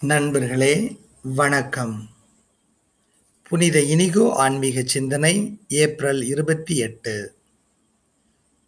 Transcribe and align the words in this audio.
நண்பர்களே 0.00 1.00
வணக்கம். 1.22 2.08
புனித 3.42 3.82
இனிகோ 3.82 4.32
ஆன்மீக 4.34 4.82
சிந்தனை 4.84 5.60
ஏப்ரல் 5.68 6.22
இருபத்தி 6.22 6.76
எட்டு. 6.76 7.34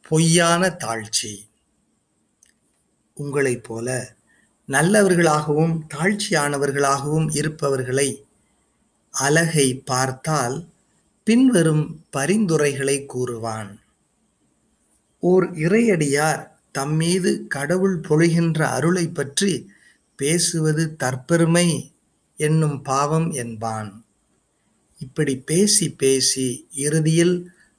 பொய்யான 0.09 0.77
தாழ்ச்சி. 0.85 1.49
உங்களைப் 3.15 3.65
போல 3.65 4.15
நல்லவர்களாகவும் 4.69 5.81
தாழ்ச்சியானவர்களாகவும் 5.95 7.37
இருப்பவர்களை 7.37 8.25
அழகை 9.11 9.75
பார்த்தால் 9.75 10.69
பின்வரும் 11.25 12.05
பரிந்துரைகளை 12.11 13.07
கூறுவான். 13.07 13.81
ஓர் 15.19 15.53
இறையடியார் 15.53 16.47
தம்மீது 16.79 17.47
கடவுள் 17.47 18.01
பொழிகின்ற 18.01 18.63
அருளை 18.63 19.09
பற்றி 19.09 19.71
பேசுவது 20.21 20.85
தற்பெருமை 21.03 21.69
என்னும் 22.41 22.79
பாவம் 22.83 23.29
என்பான். 23.43 23.91
இப்படி 25.01 25.35
பேசி 25.51 25.87
பேசி 25.93 26.49
இறுதியில் 26.87 27.37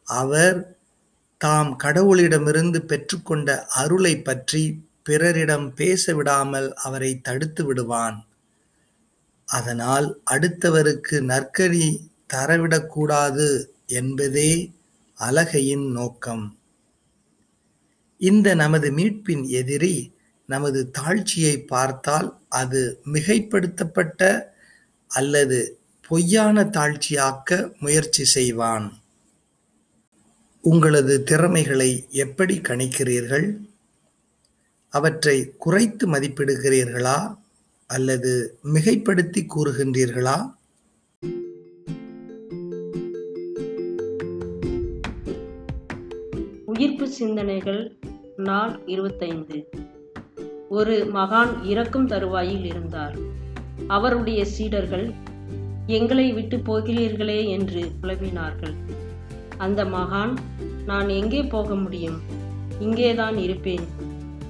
அவர் 0.08 0.59
தாம் 1.41 1.72
கடவுளிடமிருந்து 1.84 2.80
பெற்றுக்கொண்ட 2.91 3.50
அருளை 3.81 4.14
பற்றி 4.22 4.64
பிறரிடம் 5.04 5.67
பேச 5.73 6.14
விடாமல் 6.16 6.70
அவரை 6.86 7.12
தடுத்து 7.22 7.62
விடுவான். 7.66 8.17
அதனால் 9.48 10.08
அடுத்தவருக்கு 10.31 11.17
நற்கதி 11.31 11.88
தரவிடக்கூடாது 12.34 13.50
என்பதே 14.00 14.52
அலகையின் 15.20 15.88
நோக்கம். 15.92 16.45
இந்த 18.22 18.48
நமது 18.53 18.88
மீட்பின் 18.92 19.44
எதிரி 19.59 19.95
நமது 20.49 20.91
தாழ்ச்சியை 20.91 21.62
பார்த்தால் 21.62 22.38
அது 22.49 23.02
மிகைப்படுத்தப்பட்ட 23.05 24.44
அல்லது 25.08 25.77
பொய்யான 26.08 26.63
தாழ்ச்சியாக்க 26.63 27.80
முயற்சி 27.80 28.23
செய்வான். 28.23 29.02
உங்களது 30.61 31.23
திறமைகளை 31.23 32.08
எப்படி 32.09 32.59
கணிக்கிறீர்கள்? 32.59 33.47
அவற்றை 34.89 35.53
குறைத்து 35.58 36.08
மதிப்பிடுகிறீர்களா? 36.14 37.38
அல்லது 37.88 38.58
மிகைப்படுத்தி 38.73 39.45
கூறுகின்றீர்களா? 39.56 40.38
உயிர்ப்பு 46.66 47.09
சிந்தனைகள் 47.09 47.97
நாள் 48.36 48.81
இருபத்தைந்து. 48.86 49.69
ஒரு 50.78 50.95
மகான் 51.14 51.53
இறக்கும் 51.64 52.08
தருவாயில் 52.08 52.66
இருந்தார். 52.66 53.16
அவருடைய 53.88 54.45
சீடர்கள் 54.45 55.06
எங்களை 55.88 56.34
விட்டு 56.34 56.58
போகிறீர்களே 56.58 57.48
என்று 57.48 57.92
புலவினார்கள் 58.02 58.75
அந்த 59.58 59.84
மகான் 59.86 60.34
நான் 60.86 61.09
எங்கே 61.09 61.42
போக 61.44 61.75
முடியும்? 61.75 62.20
இங்கேதான் 62.80 63.38
இருப்பேன். 63.38 63.86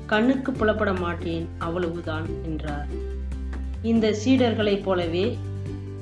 கண்ணுக்கு 0.06 0.52
புலப்பட 0.52 1.00
மாட்டேன் 1.00 1.48
அவ்வளவுதான் 1.58 2.28
என்றார். 2.44 2.90
இந்த 3.82 4.16
சீடர்களைப் 4.26 4.84
போலவே 4.84 5.38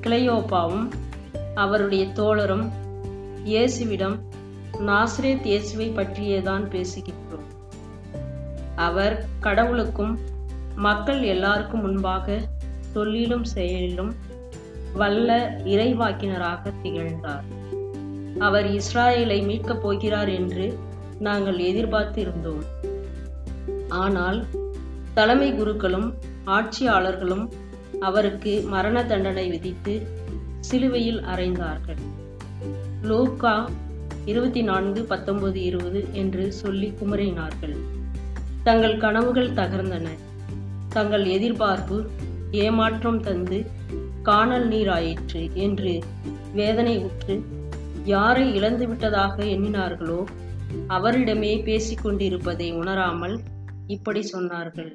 கிளையோப்பாவும் 0.02 0.88
அவருடைய 1.56 2.06
தோழரும் 2.06 2.68
இயேசுவிடம் 3.46 4.18
நாஸ்ரேத் 4.80 5.48
இயேசுவை 5.52 5.90
பற்றியேதான் 5.90 6.66
பேசுகின்றோம். 6.76 7.47
அவர் 8.78 9.26
கடவுளுக்கும் 9.40 10.20
மக்கள் 10.76 11.22
எல்லாருக்கும் 11.22 11.82
முன்பாக 11.82 12.42
சொல்லிலும் 12.92 13.44
செயலிலும் 13.44 14.16
வல்ல 14.94 15.60
இறைவாக்கினராக 15.66 16.72
திகழ்ந்தார். 16.82 17.44
அவர் 18.40 18.68
இஸ்ராயலை 18.72 19.46
மீட்கப் 19.46 19.82
போகிறார் 19.82 20.30
என்று 20.30 20.80
நாங்கள் 21.20 21.58
எதிர்பார்த்து 21.58 22.22
இருந்தோம் 22.22 22.64
ஆனால் 23.90 24.46
தலைமை 25.14 25.54
குருக்களும் 25.54 26.14
ஆட்சியாளர்களும் 26.46 27.50
அவருக்கு 28.00 28.62
மரண 28.62 29.06
தண்டனை 29.06 29.50
விதித்து 29.50 30.08
சிலுவையில் 30.60 31.22
அறைந்தார்கள். 31.24 32.02
லோகா 33.02 33.70
இருபத்தி 34.26 34.62
நான்கு 34.62 35.04
பத்தொன்பது 35.04 35.64
இருபது 35.64 36.08
என்று 36.12 36.52
சொல்லி 36.52 36.94
குமரினார்கள். 37.00 37.97
தங்கள் 38.68 38.98
கனவுகள் 38.98 39.50
தகர்ந்தன. 39.50 40.08
தங்கள் 40.90 41.26
எதிர்பார்ப்பு 41.26 41.98
ஏமாற்றம் 42.52 43.20
தந்து 43.20 43.60
காணல் 44.24 44.68
நீராயிற்று 44.70 45.42
என்று 45.54 45.94
வேதனை 46.54 46.96
உற்று 46.98 47.36
யாரை 48.06 48.56
இழந்து 48.56 48.88
விட்டதாக 48.88 49.36
எண்ணினார்களோ 49.44 50.20
அவரிடமே 50.90 51.52
பேசிக்கொண்டிருப்பதை 51.68 52.68
உணராமல் 52.74 53.36
இப்படி 53.88 54.22
சொன்னார்கள். 54.34 54.92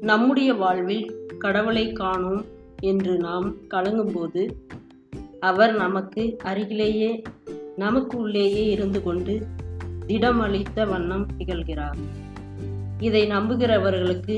நம்முடைய 0.00 0.54
வாழ்வில் 0.54 1.06
கடவுளை 1.38 1.92
காணோம் 1.92 2.44
என்று 2.80 3.14
நாம் 3.18 3.48
கலங்கும்போது 3.70 4.44
அவர் 5.40 5.74
நமக்கு 5.74 6.24
அருகிலேயே 6.44 7.22
நமக்கு 7.76 8.16
உள்ளேயே 8.18 8.64
இருந்து 8.70 9.02
கொண்டு 9.02 9.36
திடமளித்த 10.06 10.88
வண்ணம் 10.88 11.26
திகழ்கிறார். 11.38 12.00
இதை 13.00 13.22
நம்புகிறவர்களுக்கு 13.26 14.36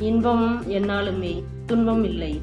இன்பமும் 0.00 0.58
என்னாலுமே 0.68 1.42
துன்பம் 1.66 2.04
இல்லை. 2.04 2.40